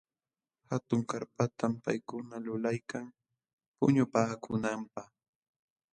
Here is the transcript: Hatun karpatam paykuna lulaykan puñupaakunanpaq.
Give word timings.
Hatun 0.69 1.01
karpatam 1.09 1.71
paykuna 1.83 2.35
lulaykan 2.45 3.05
puñupaakunanpaq. 3.77 5.09